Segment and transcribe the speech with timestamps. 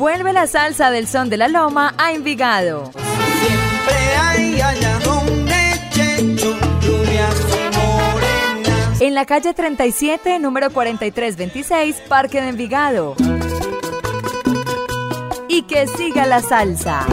[0.00, 2.90] Vuelve la salsa del son de la loma a Envigado.
[2.90, 4.58] Siempre hay
[9.00, 13.14] En la calle 37, número 4326, Parque de Envigado.
[15.48, 17.06] Y que siga la salsa.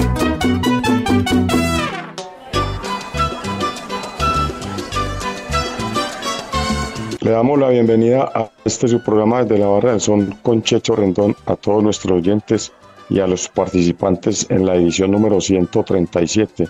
[7.19, 10.95] Le damos la bienvenida a este su programa desde la Barra del Son con Checho
[10.95, 12.71] Rendón a todos nuestros oyentes
[13.09, 16.67] y a los participantes en la edición número 137.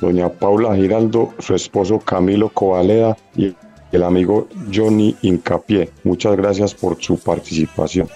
[0.00, 3.54] Doña Paula Giraldo, su esposo Camilo Covaleda y
[3.92, 5.90] el amigo Johnny Incapié.
[6.04, 8.08] Muchas gracias por su participación.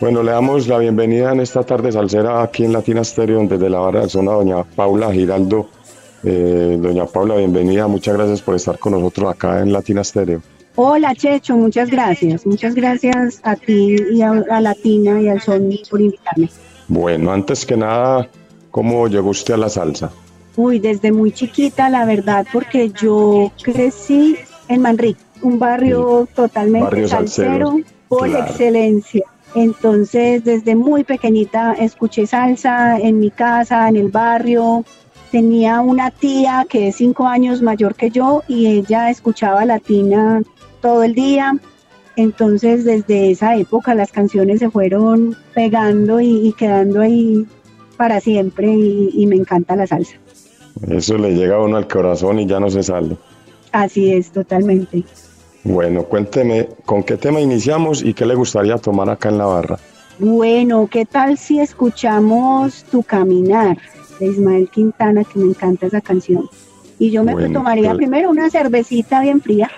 [0.00, 3.80] Bueno, le damos la bienvenida en esta tarde salsera aquí en Latina Stereo, desde la
[3.80, 5.68] barra del zona, doña Paula Giraldo.
[6.24, 7.86] Eh, doña Paula, bienvenida.
[7.88, 10.40] Muchas gracias por estar con nosotros acá en Latina Stereo.
[10.76, 12.46] Hola Checho, muchas gracias.
[12.46, 16.48] Muchas gracias a ti y a, Latina y al Son por invitarme.
[16.88, 18.28] Bueno, antes que nada,
[18.70, 20.10] ¿cómo llegó usted a la salsa?
[20.56, 24.36] Uy, desde muy chiquita, la verdad, porque yo crecí
[24.68, 27.76] en Manrique, un barrio totalmente salsero,
[28.08, 29.24] por excelencia.
[29.54, 34.84] Entonces, desde muy pequeñita escuché salsa en mi casa, en el barrio.
[35.30, 40.42] Tenía una tía que es cinco años mayor que yo y ella escuchaba latina
[40.80, 41.54] todo el día.
[42.18, 47.46] Entonces desde esa época las canciones se fueron pegando y, quedando ahí
[47.96, 50.16] para siempre y, me encanta la salsa.
[50.88, 53.16] Eso le llega a uno al corazón y ya no se sale.
[53.70, 55.04] Así es, totalmente.
[55.62, 59.78] Bueno, cuénteme, ¿con qué tema iniciamos y qué le gustaría tomar acá en la barra?
[60.18, 63.78] Bueno, ¿qué tal si escuchamos Tu Caminar
[64.18, 66.50] de Ismael Quintana, que me encanta esa canción?
[66.98, 69.70] Y yo me tomaría pues primero una cervecita bien fría.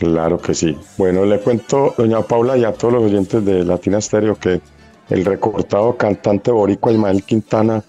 [0.00, 0.74] Claro que sí.
[0.96, 4.62] Bueno, le cuento, doña Paula, y a todos los oyentes de Latina Stereo que
[5.10, 7.84] el recortado cantante boricua Ismael Quintana,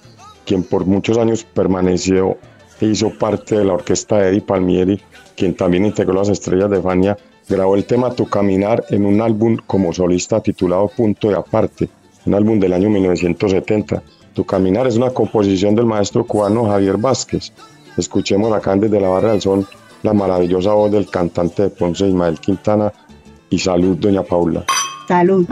[0.46, 2.38] quien por muchos años permaneció
[2.82, 5.02] e hizo parte de la orquesta de Eddie Palmieri,
[5.38, 7.18] quien también integró las estrellas de Fania,
[7.48, 11.88] grabó el tema Tu Caminar en un álbum como solista titulado Punto de Aparte,
[12.26, 14.04] un álbum del año 1970.
[14.34, 17.54] Tu Caminar es una composición del maestro cubano Javier Vázquez.
[17.96, 19.66] Escuchemos acá desde la Barra del Sol
[20.04, 22.92] la maravillosa voz del cantante de Ponce Ismael Quintana
[23.50, 24.64] y salud doña Paula.
[25.08, 25.46] Salud.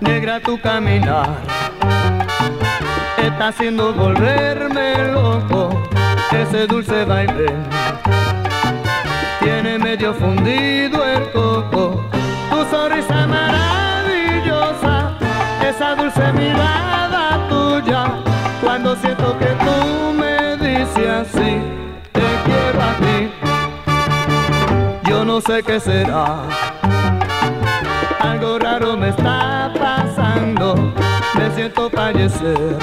[0.00, 1.57] Negra tu caminar
[3.38, 5.70] está haciendo volverme loco
[6.32, 7.46] ese dulce baile.
[9.38, 12.04] Tiene medio fundido el coco,
[12.50, 15.16] tu sonrisa maravillosa,
[15.64, 18.06] esa dulce mirada tuya,
[18.60, 21.60] cuando siento que tú me dices así,
[22.10, 23.30] te quiero a ti.
[25.08, 26.42] Yo no sé qué será,
[28.18, 30.92] algo raro me está pasando,
[31.36, 32.76] me siento fallecer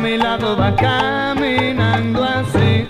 [0.00, 2.88] mi lado va caminando así.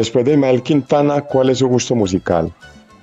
[0.00, 2.52] Después de Ismael Quintana, ¿cuál es su gusto musical?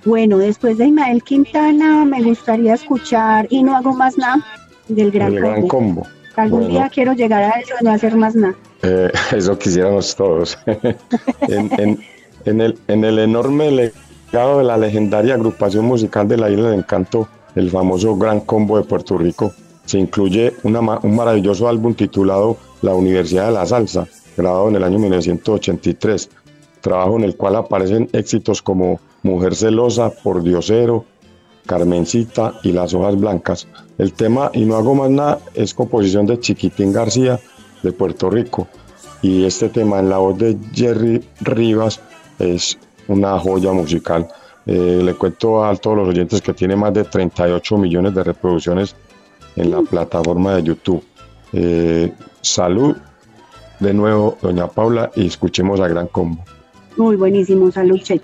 [0.05, 4.43] Bueno, después de Ismael Quintana me gustaría escuchar Y no hago más nada
[4.87, 6.07] del Gran, el gran Combo.
[6.35, 8.55] Algún día quiero llegar a eso, no hacer más nada.
[8.83, 10.57] Eh, eso quisiéramos todos.
[11.41, 16.79] en, el, en el enorme legado de la legendaria agrupación musical de la Isla del
[16.79, 19.53] Encanto, el famoso Gran Combo de Puerto Rico,
[19.85, 20.73] se incluye un
[21.15, 26.29] maravilloso álbum titulado La Universidad de la Salsa, grabado en el año 1983,
[26.81, 31.05] trabajo en el cual aparecen éxitos como Mujer Celosa, Por Diosero,
[31.65, 33.67] Carmencita y Las Hojas Blancas.
[33.97, 37.39] El tema Y no hago más nada es composición de Chiquitín García
[37.83, 38.67] de Puerto Rico
[39.21, 41.99] y este tema en la voz de Jerry Rivas
[42.39, 42.77] es
[43.07, 44.27] una joya musical.
[44.65, 48.95] Eh, le cuento a todos los oyentes que tiene más de 38 millones de reproducciones
[49.55, 51.03] en la plataforma de YouTube.
[51.53, 52.95] Eh, salud
[53.79, 56.43] de nuevo, doña Paula, y escuchemos a Gran Combo.
[56.97, 58.19] Muy buenísimo, salud, Che.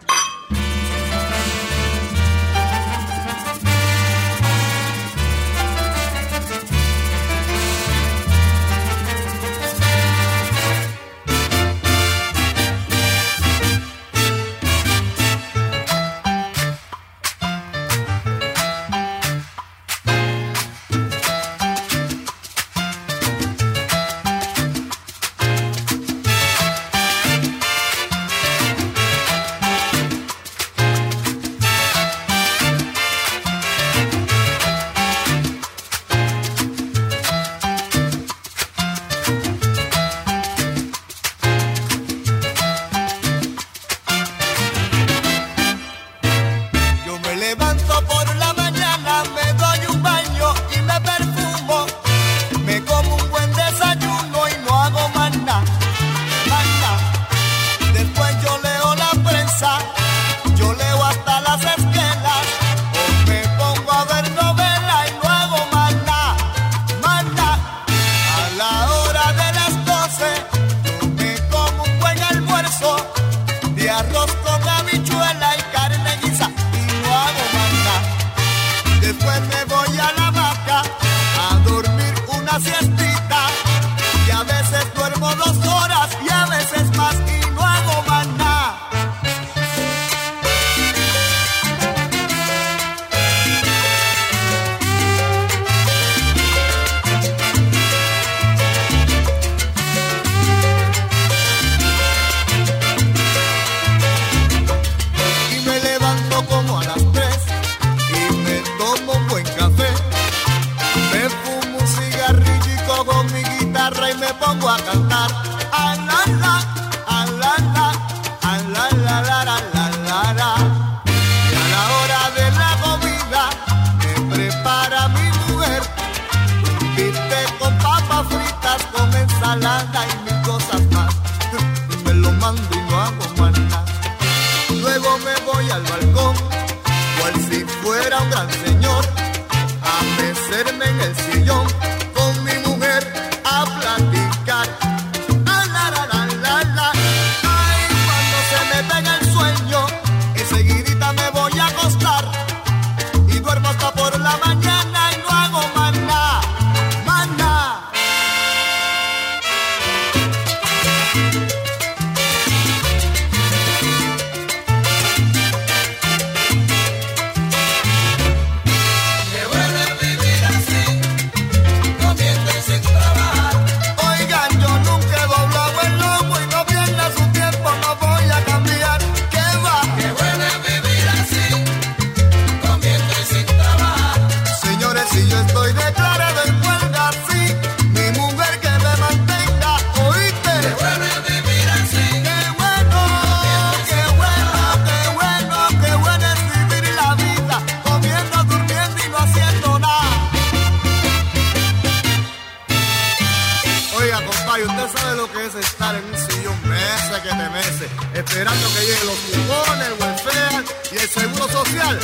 [208.14, 212.00] esperando que lleguen los cupones, welfare y el seguro social.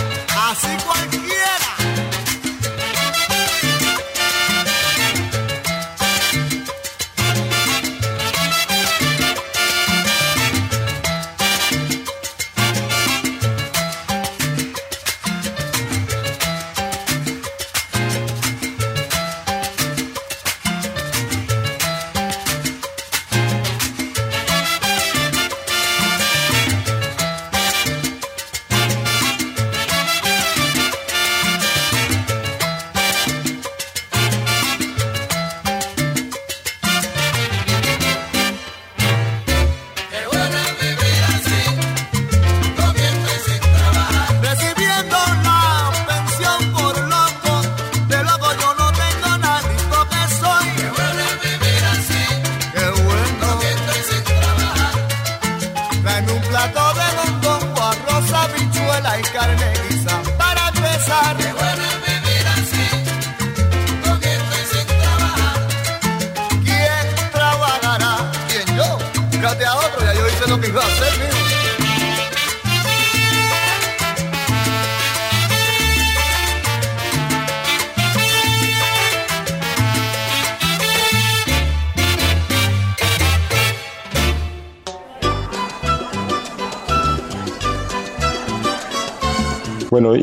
[0.50, 1.79] Así cualquiera.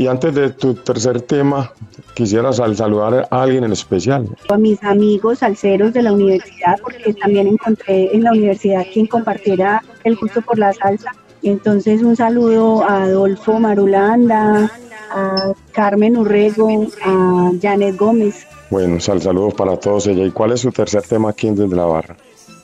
[0.06, 1.72] Y antes de tu tercer tema,
[2.14, 4.28] quisiera saludar a alguien en especial.
[4.48, 9.82] A mis amigos salseros de la universidad, porque también encontré en la universidad quien compartiera
[10.04, 11.10] el gusto por la salsa.
[11.42, 14.70] Entonces un saludo a Adolfo Marulanda,
[15.10, 18.46] a Carmen Urrego, a Janet Gómez.
[18.70, 20.24] Bueno, sal, saludos para todos ella.
[20.24, 22.16] ¿Y cuál es su tercer tema aquí en Desde la Barra?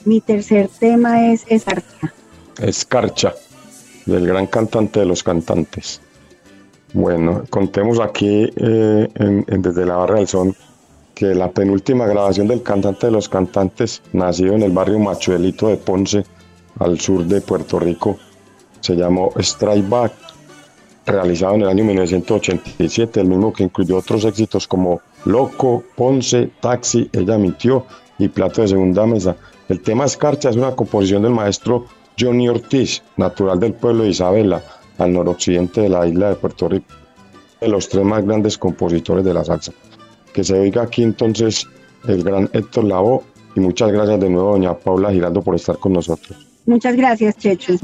[0.04, 2.12] Mi tercer tema es Escarcha.
[2.60, 3.34] Escarcha,
[4.06, 6.00] del gran cantante de los cantantes.
[6.94, 10.54] Bueno, contemos aquí eh, en, Desde la Barra del Son
[11.14, 15.76] que la penúltima grabación del cantante de los cantantes, nacido en el barrio Machuelito de
[15.76, 16.24] Ponce,
[16.78, 18.18] al sur de Puerto Rico,
[18.80, 20.12] se llamó Strike Back,
[21.06, 27.08] realizado en el año 1987, el mismo que incluyó otros éxitos como Loco, Ponce, Taxi,
[27.12, 27.86] Ella mintió
[28.18, 29.36] y Plato de Segunda Mesa.
[29.68, 31.86] El tema Escarcha es una composición del maestro
[32.18, 34.62] Johnny Ortiz, natural del pueblo de Isabela,
[34.98, 36.86] al noroccidente de la isla de Puerto Rico,
[37.60, 39.72] de los tres más grandes compositores de la salsa.
[40.32, 41.66] Que se oiga aquí entonces
[42.06, 43.22] el gran Héctor Lavoe
[43.54, 46.46] y muchas gracias de nuevo doña Paula Giraldo por estar con nosotros.
[46.66, 47.74] Muchas gracias, Checho.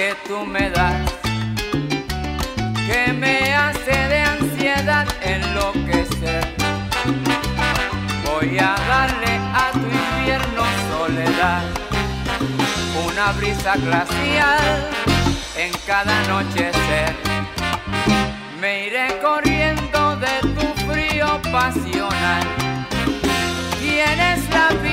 [0.00, 1.12] que tú me das,
[2.86, 6.42] que me hace de ansiedad enloquecer.
[8.24, 11.64] Voy a darle a tu invierno soledad,
[13.06, 14.88] una brisa glacial
[15.54, 17.14] en cada anochecer.
[18.58, 22.46] Me iré corriendo de tu frío pasional.
[23.78, 24.89] Tienes la vida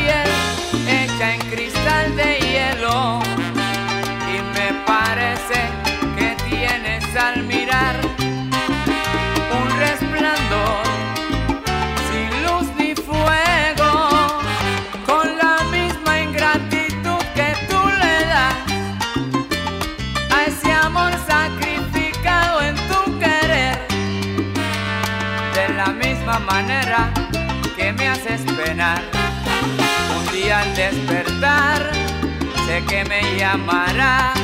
[32.86, 34.37] Pero para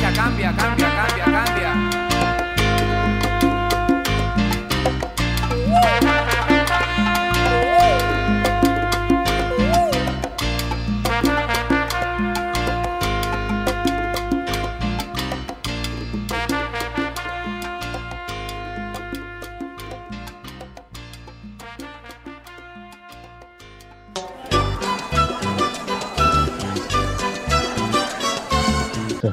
[0.00, 1.57] cambia, cambia, cambia, cambia, cambia.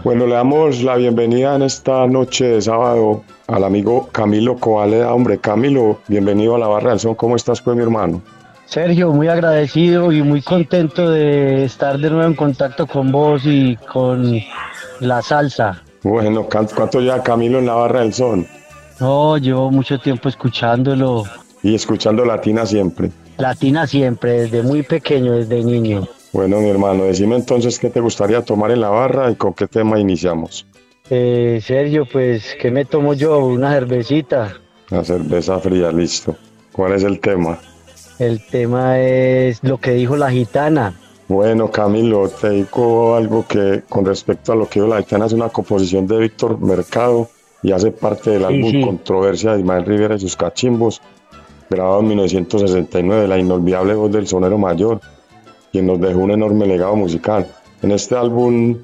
[0.06, 5.12] Bueno, le damos la bienvenida en esta noche de sábado al amigo Camilo Coaleda.
[5.12, 7.15] Hombre, Camilo, bienvenido a la Barra del Son.
[7.15, 8.22] ¿Cómo estás, pues, mi hermano?
[8.68, 13.78] Sergio, muy agradecido y muy contento de estar de nuevo en contacto con vos y
[13.91, 14.39] con
[15.00, 15.82] la salsa.
[16.04, 18.46] Bueno, ¿cuánto ya Camilo en la Barra del Son?
[19.00, 21.24] No, llevo mucho tiempo escuchándolo.
[21.63, 23.10] Y escuchando Latina siempre.
[23.39, 26.08] Latina siempre, desde muy pequeño, desde niño.
[26.36, 29.67] Bueno, mi hermano, decime entonces qué te gustaría tomar en la barra y con qué
[29.67, 30.67] tema iniciamos.
[31.10, 33.39] Eh, Sergio, pues, ¿qué me tomo yo?
[33.39, 34.54] Una cervecita.
[34.89, 36.36] La cerveza fría, listo.
[36.74, 37.58] ¿Cuál es el tema?
[38.19, 40.93] El tema es lo que dijo la gitana.
[41.30, 45.32] Bueno, Camilo, te digo algo que con respecto a lo que dijo la gitana es
[45.32, 47.30] una composición de Víctor Mercado
[47.63, 51.02] y hace parte del álbum Controversia de Ismael Rivera y sus cachimbos,
[51.69, 55.00] grabado en 1969, la inolvidable voz del sonero mayor,
[55.75, 57.45] quien nos dejó un enorme legado musical.
[57.81, 58.77] En este álbum,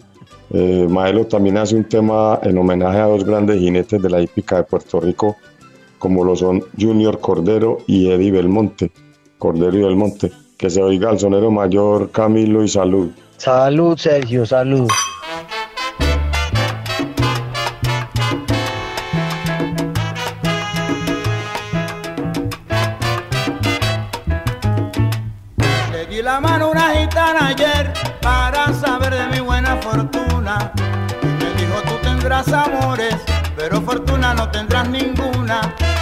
[0.49, 4.57] eh, Maelo también hace un tema en homenaje a dos grandes jinetes de la hípica
[4.57, 5.37] de Puerto Rico,
[5.99, 8.91] como lo son Junior Cordero y Eddie Belmonte.
[9.37, 10.33] Cordero y Belmonte.
[10.57, 13.11] Que se oiga al sonero mayor Camilo y salud.
[13.37, 14.89] Salud, Sergio, salud.
[27.51, 30.71] Ayer para saber de mi buena fortuna.
[31.21, 33.15] Y me dijo, tú tendrás amores,
[33.57, 35.59] pero fortuna no tendrás ninguna.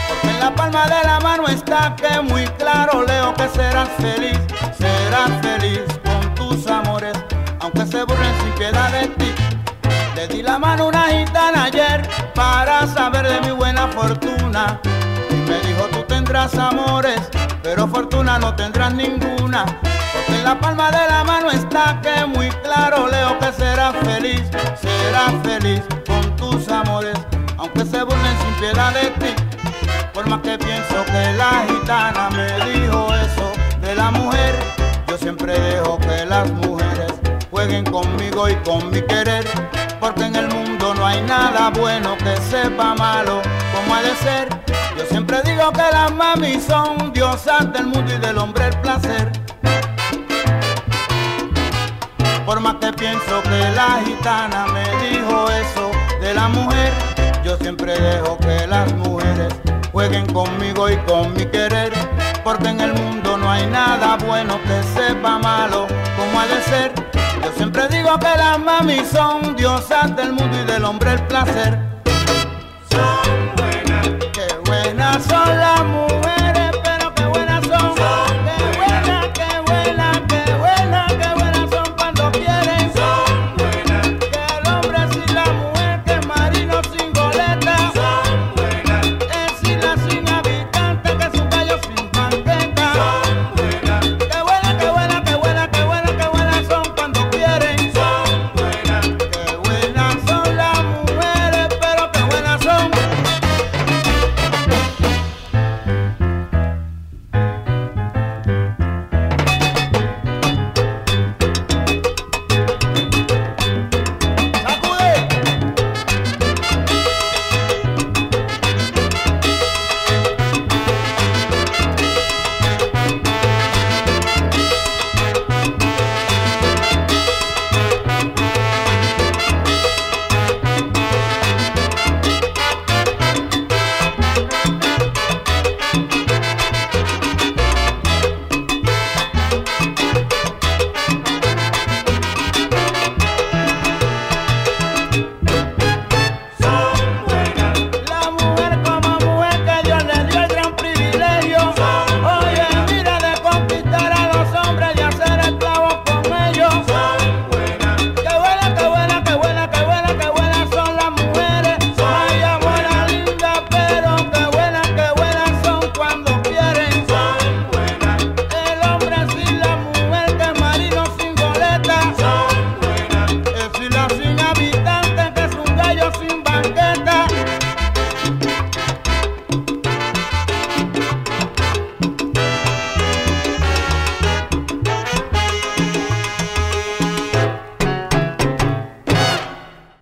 [0.07, 4.39] Porque en la palma de la mano está que muy claro leo que serás feliz,
[4.77, 7.17] serás feliz con tus amores,
[7.61, 9.33] aunque se burlen sin piedad de ti.
[10.15, 14.79] Le di la mano a una gitana ayer para saber de mi buena fortuna.
[15.31, 17.21] Y me dijo, tú tendrás amores,
[17.63, 19.65] pero fortuna no tendrás ninguna.
[20.13, 24.43] Porque en la palma de la mano está que muy claro leo que serás feliz,
[24.81, 27.17] serás feliz con tus amores,
[27.57, 29.33] aunque se burlen sin piedad de ti.
[30.13, 34.55] Por más que pienso que la gitana me dijo eso de la mujer,
[35.07, 37.13] yo siempre dejo que las mujeres
[37.51, 39.45] jueguen conmigo y con mi querer.
[39.99, 43.41] Porque en el mundo no hay nada bueno que sepa malo
[43.73, 44.49] como ha de ser.
[44.97, 49.31] Yo siempre digo que las mami son diosas del mundo y del hombre el placer.
[52.49, 56.91] Por más que pienso que la gitana me dijo eso de la mujer,
[57.43, 59.53] yo siempre dejo que las mujeres
[59.91, 61.93] jueguen conmigo y con mi querer.
[62.43, 65.85] Porque en el mundo no hay nada bueno que sepa malo
[66.17, 66.91] como ha de ser.
[67.43, 71.77] Yo siempre digo que las mami son diosas del mundo y del hombre el placer.
[72.89, 76.08] Son buenas, qué buenas son las mujeres,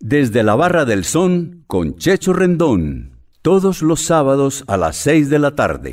[0.10, 3.18] Desde la Barra del Son con Checho Rendón.
[3.42, 5.92] Todos los sábados a las 6 de la tarde.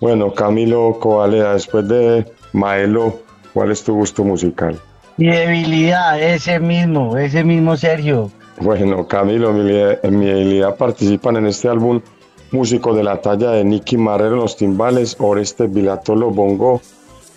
[0.00, 3.20] Bueno, Camilo Coaleda, después de Maelo,
[3.52, 4.80] ¿Cuál es tu gusto musical?
[5.18, 8.30] Mi debilidad, ese mismo, ese mismo Sergio.
[8.62, 12.00] Bueno, Camilo, en mi debilidad participan en este álbum
[12.50, 16.80] músicos de la talla de Nicky Marrero en los timbales, Oreste Vilatolo Bongo,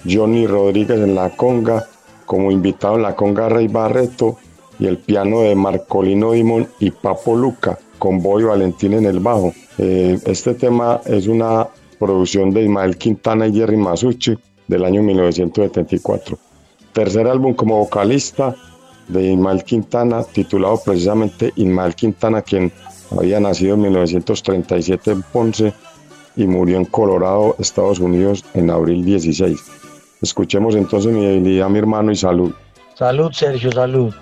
[0.10, 1.88] Johnny Rodríguez en la conga,
[2.26, 4.38] como invitado en la conga Rey Barreto
[4.80, 9.54] y el piano de Marcolino Dimon y Papo Luca, con Boy Valentín en el bajo.
[9.78, 11.68] Eh, este tema es una
[12.00, 14.38] producción de Ismael Quintana y Jerry Masucci
[14.68, 16.38] del año 1974.
[16.94, 18.56] Tercer álbum como vocalista
[19.08, 22.72] de Ismael Quintana, titulado precisamente Ismael Quintana, quien
[23.12, 25.74] había nacido en 1937 en Ponce
[26.36, 29.75] y murió en Colorado, Estados Unidos, en abril 16.
[30.22, 32.52] Escuchemos entonces mi debilidad, mi hermano, y salud.
[32.96, 34.14] Salud, Sergio, salud.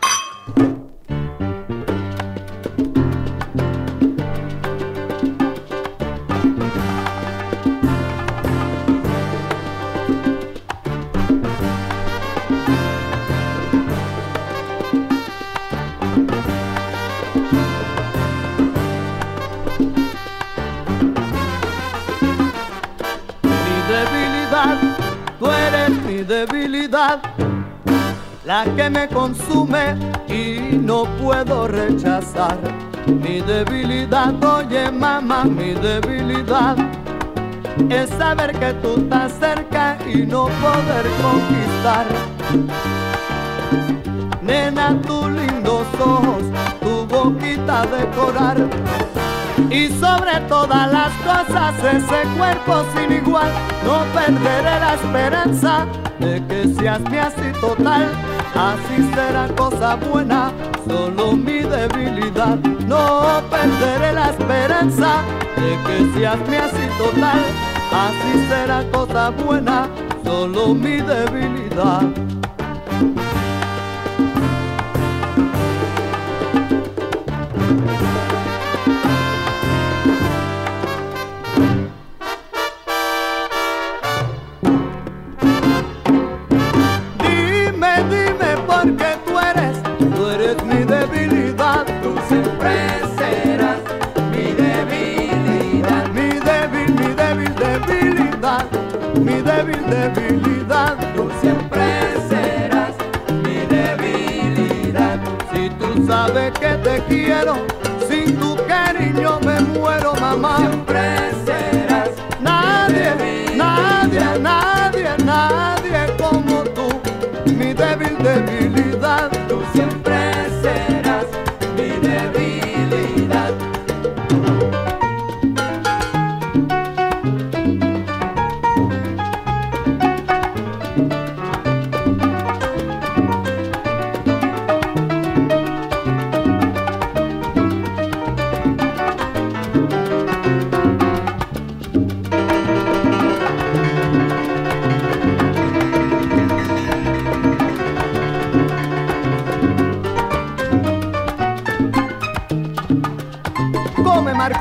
[28.45, 29.95] La que me consume
[30.27, 32.57] y no puedo rechazar.
[33.07, 36.75] Mi debilidad, oye mamá, mi debilidad
[37.89, 42.05] es saber que tú estás cerca y no poder conquistar.
[44.41, 46.43] Nena, tus lindos ojos,
[46.81, 48.57] tu boquita decorar
[49.69, 53.51] y sobre todas las cosas ese cuerpo sin igual.
[53.85, 55.85] No perderé la esperanza
[56.19, 58.09] de que seas mi así total.
[58.55, 60.51] Así será cosa buena,
[60.87, 62.57] solo mi debilidad.
[62.87, 65.21] No perderé la esperanza
[65.57, 67.41] de que seas mi así total.
[67.91, 69.87] Así será cosa buena,
[70.23, 72.03] solo mi debilidad.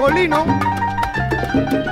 [0.03, 1.91] Marcolino.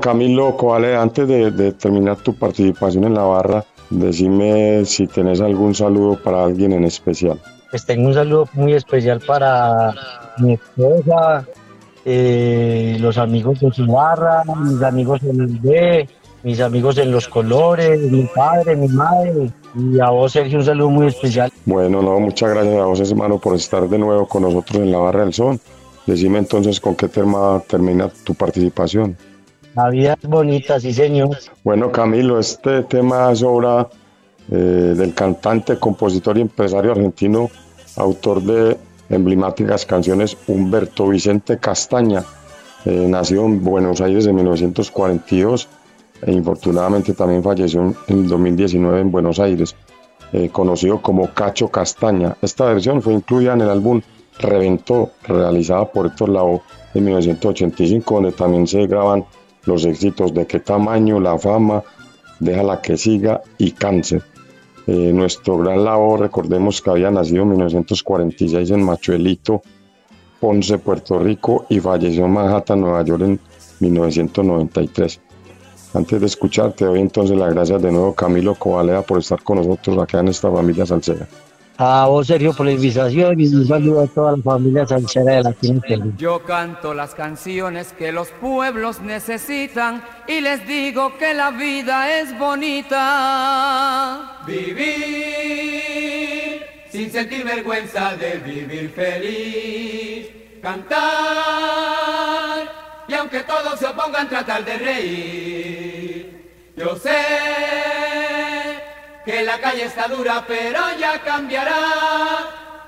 [0.00, 5.42] Bueno, Camilo Coale, antes de, de terminar tu participación en la barra, decime si tenés
[5.42, 7.38] algún saludo para alguien en especial.
[7.70, 9.92] Pues tengo un saludo muy especial para
[10.38, 11.46] mi esposa,
[12.06, 16.08] eh, los amigos de su barra, mis amigos en el B,
[16.44, 19.50] mis amigos en los colores, mi padre, mi madre.
[19.76, 21.52] Y a vos, Sergio, un saludo muy especial.
[21.66, 24.98] Bueno, no, muchas gracias a vos, hermano, por estar de nuevo con nosotros en la
[24.98, 25.60] barra del son.
[26.06, 29.14] Decime entonces con qué tema termina tu participación.
[29.74, 31.36] La vida bonita, sí, señor.
[31.62, 33.88] Bueno, Camilo, este tema es obra
[34.50, 37.50] eh, del cantante, compositor y empresario argentino,
[37.96, 38.76] autor de
[39.08, 42.24] emblemáticas canciones Humberto Vicente Castaña,
[42.84, 45.68] eh, nacido en Buenos Aires en 1942
[46.22, 49.74] e infortunadamente también falleció en el 2019 en Buenos Aires,
[50.32, 52.36] eh, conocido como Cacho Castaña.
[52.42, 54.00] Esta versión fue incluida en el álbum
[54.38, 56.62] Reventó, realizada por Héctor Lavoe
[56.94, 59.24] en 1985, donde también se graban
[59.64, 61.82] los éxitos de qué tamaño, la fama,
[62.38, 64.22] déjala que siga y cáncer.
[64.86, 69.62] Eh, nuestro gran Lavoe, recordemos que había nacido en 1946 en Machuelito,
[70.40, 73.40] Ponce, Puerto Rico y falleció en Manhattan, Nueva York en
[73.80, 75.20] 1993.
[75.92, 79.98] Antes de escucharte, doy entonces las gracias de nuevo Camilo Covalea por estar con nosotros
[79.98, 81.28] acá en esta familia salsera.
[81.82, 85.44] A vos, Sergio, por la invitación y un saludo a toda la familia salsera de
[85.44, 86.12] Latino Estéreo.
[86.18, 92.38] Yo canto las canciones que los pueblos necesitan y les digo que la vida es
[92.38, 94.42] bonita.
[94.46, 94.90] Vivir
[96.90, 100.28] sin sentir vergüenza de vivir feliz.
[100.60, 101.00] Cantar
[103.08, 106.50] y aunque todos se opongan tratar de reír.
[106.76, 108.59] Yo sé
[109.30, 111.82] que la calle está dura pero ya cambiará.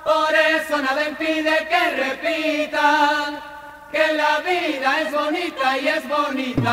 [0.05, 3.41] Por eso nada impide que repitan
[3.93, 6.73] que la vida es bonita y es bonita.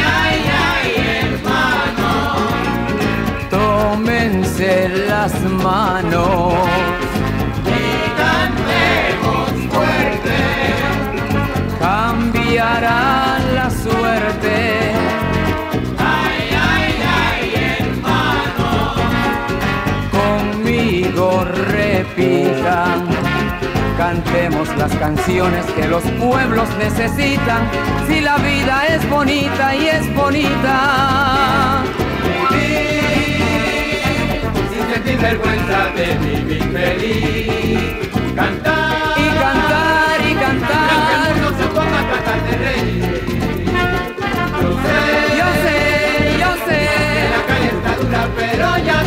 [3.91, 6.53] Tómense las manos
[7.67, 7.79] y
[8.21, 10.37] cantemos fuerte.
[11.77, 14.93] Cambiará la suerte.
[15.99, 17.43] Ay, ay, ay,
[17.79, 18.69] hermano.
[20.17, 23.07] Conmigo repitan.
[23.97, 27.69] Cantemos las canciones que los pueblos necesitan.
[28.07, 31.83] Si la vida es bonita y es bonita.
[32.49, 32.90] Vivir
[35.03, 38.09] sin sentir vergüenza de vivir feliz.
[38.35, 40.89] Cantar y cantar y cantar.
[40.91, 43.01] Aunque el mundo se ponga a tratar de reír.
[44.61, 44.99] Yo sé,
[45.37, 45.77] yo sé,
[46.39, 46.79] yo sé.
[47.13, 48.99] Que la calle está dura, pero ya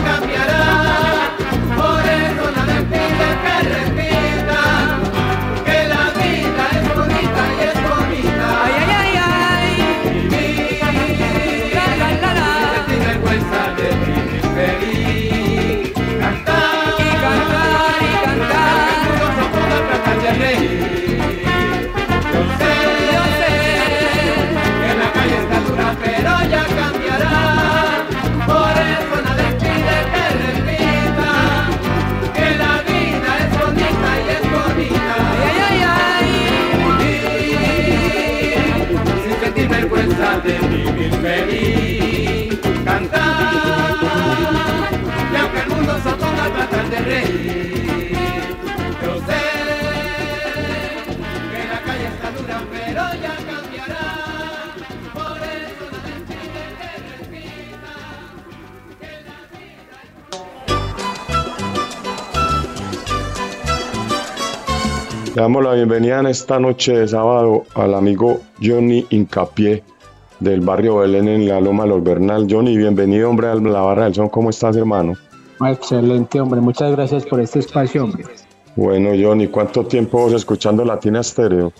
[65.45, 69.85] damos la bienvenida en esta noche de sábado al amigo Johnny Incapié
[70.41, 72.47] del barrio Belén en la Loma Los Bernal.
[72.49, 74.31] Johnny, bienvenido hombre a la barra del son.
[74.31, 75.13] ¿Cómo estás hermano?
[75.61, 76.63] Excelente, hombre.
[76.63, 78.25] Muchas gracias por este espacio, hombre.
[78.75, 81.75] Bueno Johnny, ¿cuánto tiempo vos escuchando Latina Stereo?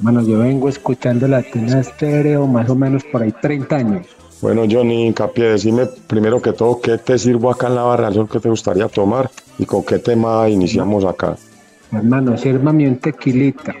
[0.00, 4.08] Bueno, yo vengo escuchando Latina Estéreo más o menos por ahí 30 años.
[4.42, 8.14] Bueno Johnny Incapié, decime primero que todo qué te sirvo acá en la barra del
[8.14, 11.36] sol que te gustaría tomar y con qué tema iniciamos acá.
[11.94, 13.74] Hermano, sírvame un tequilita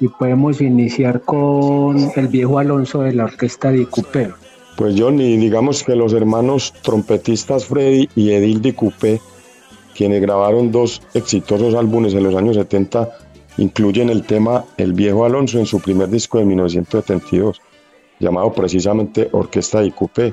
[0.00, 4.30] y podemos iniciar con el viejo Alonso de la orquesta de Cupé.
[4.76, 9.20] Pues Johnny, digamos que los hermanos trompetistas Freddy y Edil de Coupé,
[9.94, 13.10] quienes grabaron dos exitosos álbumes en los años 70,
[13.58, 17.60] incluyen el tema El Viejo Alonso en su primer disco de 1972,
[18.20, 20.32] llamado precisamente Orquesta de Coupé,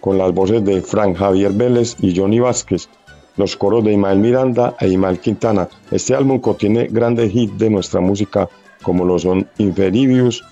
[0.00, 2.88] con las voces de Frank Javier Vélez y Johnny Vázquez,
[3.36, 5.68] los coros de Imael Miranda e Imael Quintana.
[5.90, 8.48] Este álbum contiene grandes hits de nuestra música
[8.82, 10.44] como lo son Inferibius,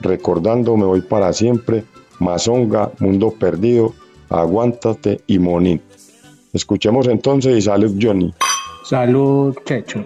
[0.00, 1.84] Recordando Me Voy Para Siempre,
[2.18, 3.92] Mazonga, Mundo Perdido,
[4.28, 5.82] Aguántate y Monín.
[6.52, 8.32] Escuchemos entonces y salud Johnny.
[8.84, 10.04] Salud, Checho.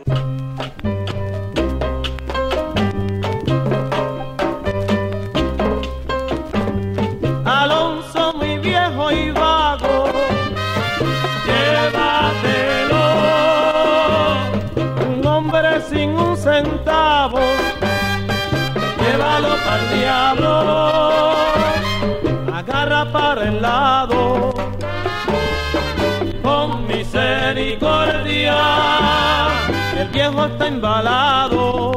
[30.47, 31.92] Está embalado,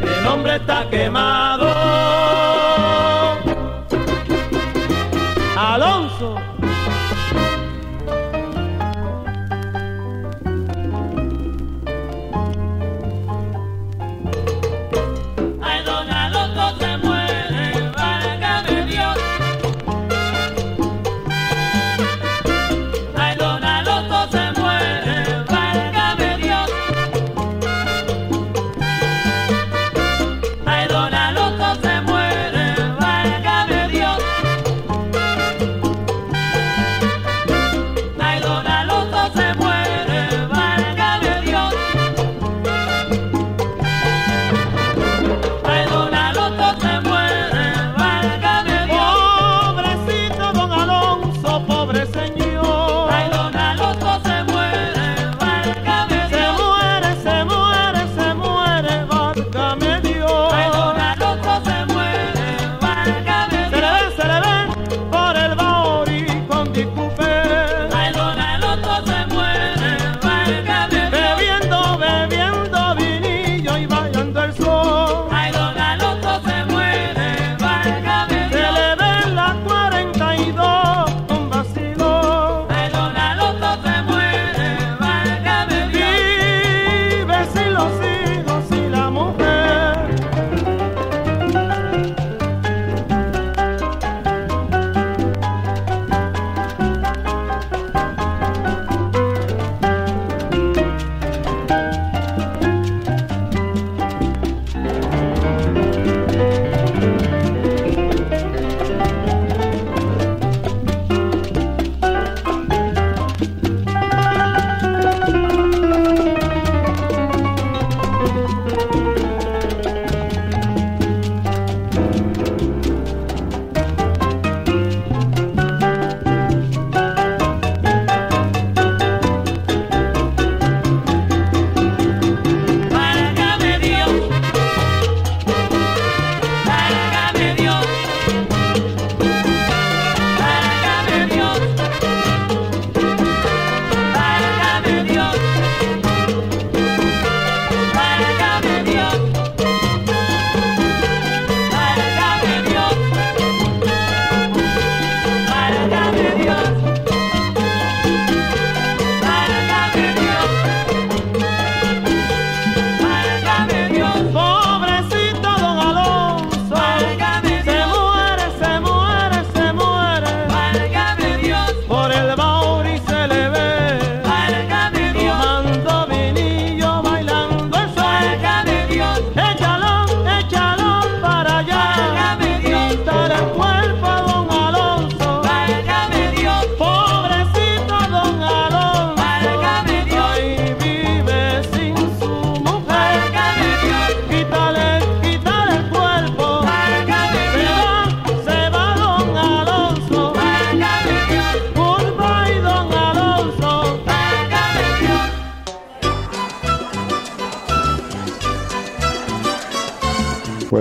[0.00, 1.65] el hombre está quemado.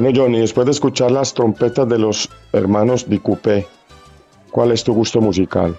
[0.06, 3.66] Bueno, Johnny, después de escuchar las trompetas de los hermanos Dicupé,
[4.52, 5.76] ¿cuál es tu gusto musical?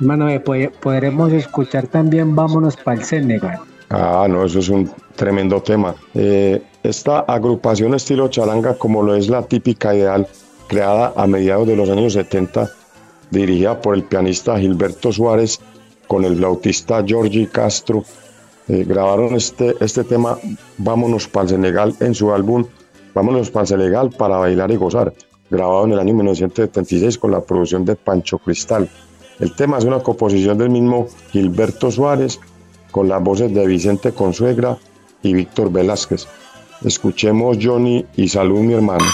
[0.00, 3.58] Hermano, eh, podremos escuchar también Vámonos para el Senegal.
[3.90, 5.94] Ah, no, eso es un tremendo tema.
[6.14, 10.26] Eh, esta agrupación estilo charanga, como lo es la típica ideal,
[10.66, 12.70] creada a mediados de los años 70,
[13.30, 15.60] dirigida por el pianista Gilberto Suárez
[16.06, 18.02] con el flautista Giorgi Castro,
[18.68, 20.38] eh, grabaron este, este tema
[20.78, 22.64] Vámonos para el Senegal en su álbum
[23.18, 25.12] Vámonos para el Senegal para bailar y gozar,
[25.50, 28.88] grabado en el año 1976 con la producción de Pancho Cristal.
[29.40, 32.38] El tema es una composición del mismo Gilberto Suárez
[32.92, 34.78] con las voces de Vicente Consuegra
[35.20, 36.28] y Víctor Velázquez.
[36.84, 39.06] Escuchemos Johnny y salud mi hermano.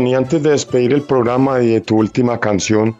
[0.00, 2.96] Johnny, antes de despedir el programa y de tu última canción,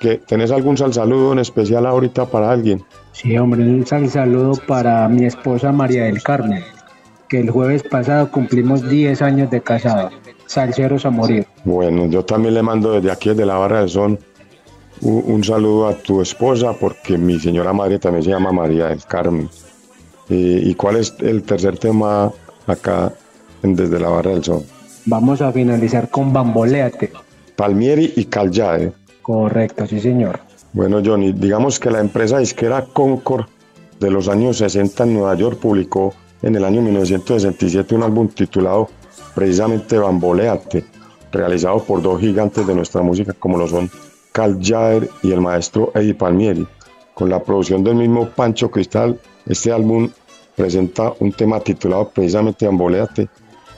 [0.00, 2.82] que ¿tenés algún sal saludo en especial ahorita para alguien?
[3.12, 6.64] Sí, hombre, un sal saludo para mi esposa María del Carmen,
[7.28, 10.10] que el jueves pasado cumplimos 10 años de casado.
[10.46, 11.46] Salceros a morir.
[11.64, 14.18] Bueno, yo también le mando desde aquí, desde la Barra del Son,
[15.02, 19.04] un, un saludo a tu esposa, porque mi señora madre también se llama María del
[19.04, 19.48] Carmen.
[20.28, 22.32] ¿Y, y cuál es el tercer tema
[22.66, 23.12] acá
[23.62, 24.75] en desde la Barra del Son?
[25.08, 27.12] Vamos a finalizar con Bamboleate.
[27.54, 28.92] Palmieri y Caljade.
[29.22, 30.40] Correcto, sí, señor.
[30.72, 33.46] Bueno, Johnny, digamos que la empresa disquera Concord
[34.00, 38.88] de los años 60 en Nueva York publicó en el año 1967 un álbum titulado
[39.32, 40.84] precisamente Bamboleate,
[41.30, 43.88] realizado por dos gigantes de nuestra música como lo son
[44.32, 46.66] Cal Jader y el maestro Eddie Palmieri.
[47.14, 50.10] Con la producción del mismo Pancho Cristal, este álbum
[50.56, 53.28] presenta un tema titulado precisamente Bamboleate,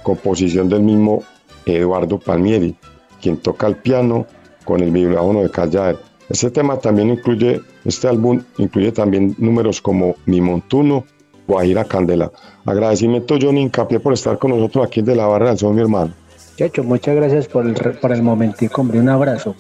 [0.09, 1.22] composición del mismo
[1.66, 2.74] Eduardo Palmieri,
[3.20, 4.24] quien toca el piano
[4.64, 5.98] con el vibráfono de Cal Jader.
[6.30, 11.04] Este tema también incluye, este álbum incluye también números como Mi Montuno,
[11.46, 12.32] Guajira Candela.
[12.64, 16.14] Agradecimiento Johnny Hincapié por estar con nosotros aquí de la Barra del Sol, mi hermano.
[16.56, 18.80] Chacho, muchas gracias por el, por el momentico.
[18.80, 19.54] Un abrazo.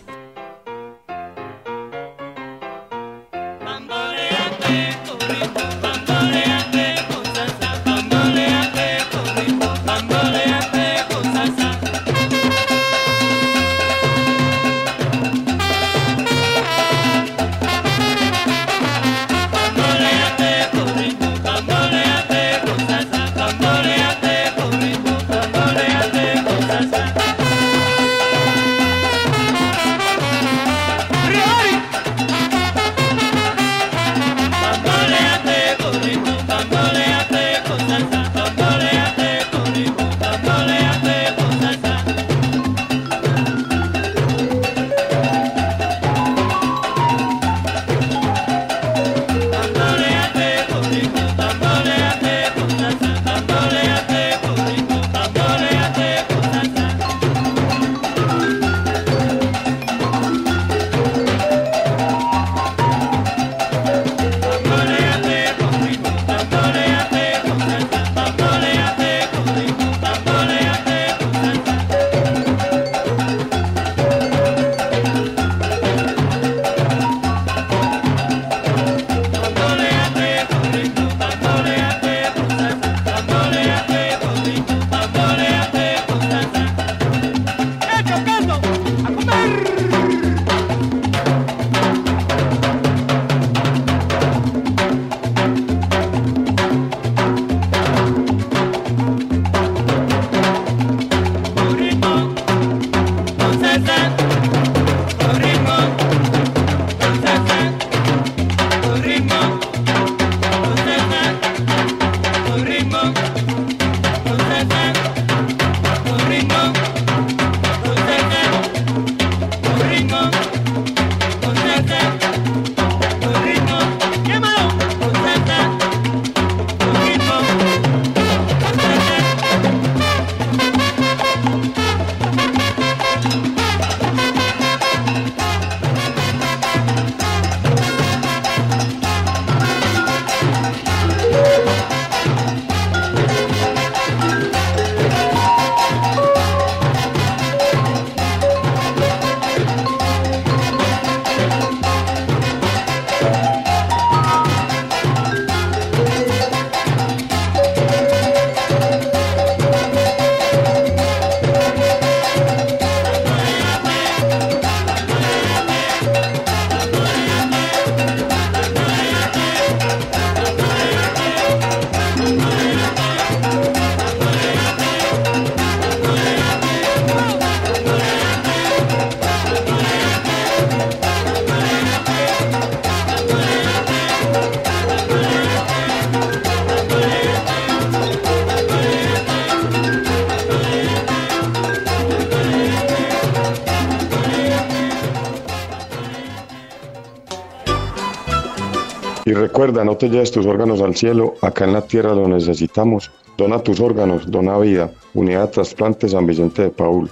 [199.28, 203.10] Y recuerda, no te lleves tus órganos al cielo, acá en la tierra los necesitamos.
[203.36, 204.90] Dona tus órganos, dona vida.
[205.12, 207.10] Unidad de Trasplante San Vicente de Paul.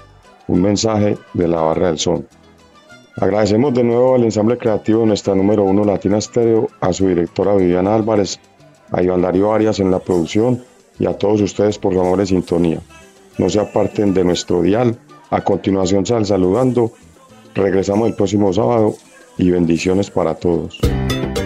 [0.48, 2.26] Un mensaje de la Barra del Sol.
[3.18, 7.54] Agradecemos de nuevo al ensamble creativo de nuestra número uno Latina Estéreo, a su directora
[7.54, 8.40] Viviana Álvarez,
[8.92, 10.64] a Iván Darío Arias en la producción
[10.98, 12.80] y a todos ustedes por su amor y sintonía.
[13.36, 14.98] No se aparten de nuestro dial
[15.28, 16.92] A continuación, sal saludando.
[17.54, 18.94] Regresamos el próximo sábado
[19.36, 20.80] y bendiciones para todos.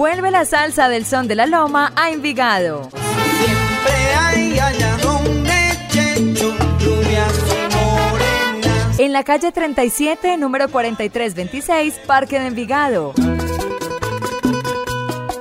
[0.00, 2.88] Vuelve la salsa del son de la loma a Envigado.
[2.88, 5.52] Siempre hay allá donde
[5.90, 8.98] Checho, rubias y morenas.
[8.98, 13.12] En la calle 37, número 4326, Parque de Envigado.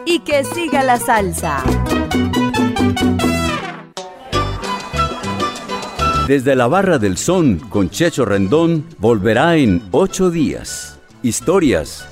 [0.06, 1.64] Y que siga la salsa.
[6.28, 11.00] Desde la Barra del Son con Checho Rendón volverá en ocho días.
[11.24, 12.09] Historias,